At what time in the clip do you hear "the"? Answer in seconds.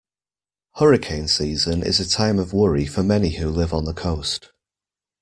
3.85-3.93